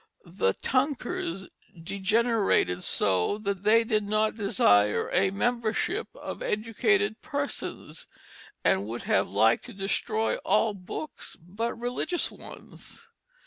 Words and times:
The 0.25 0.53
Tunkers 0.53 1.47
degenerated 1.79 2.81
so 2.83 3.37
that 3.37 3.61
they 3.61 3.83
did 3.83 4.01
not 4.03 4.33
desire 4.35 5.11
a 5.13 5.29
membership 5.29 6.07
of 6.15 6.41
educated 6.41 7.21
persons, 7.21 8.07
and 8.63 8.87
would 8.87 9.03
have 9.03 9.27
liked 9.29 9.65
to 9.65 9.73
destroy 9.73 10.37
all 10.37 10.73
books 10.73 11.35
but 11.39 11.77
religious 11.79 12.31
ones. 12.31 13.09